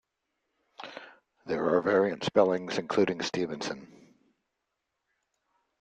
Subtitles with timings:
[1.45, 4.15] There are variant spellings including Stevenson.